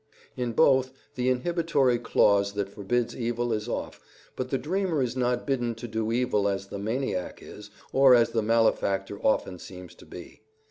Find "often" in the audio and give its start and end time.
9.23-9.59